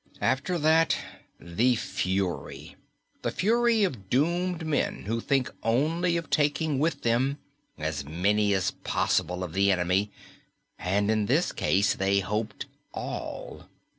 After 0.21 0.57
that, 0.57 0.97
the 1.39 1.75
Fury. 1.75 2.75
The 3.21 3.29
Fury 3.29 3.83
of 3.83 4.09
doomed 4.09 4.65
men 4.65 5.03
who 5.05 5.19
think 5.21 5.53
only 5.61 6.17
of 6.17 6.31
taking 6.31 6.79
with 6.79 7.03
them 7.03 7.37
as 7.77 8.03
many 8.03 8.51
as 8.55 8.71
possible 8.71 9.43
of 9.43 9.53
the 9.53 9.71
enemy, 9.71 10.11
and 10.79 11.11
in 11.11 11.27
this 11.27 11.51
case 11.51 11.93
they 11.93 12.19
hoped 12.19 12.65
all. 12.95 13.69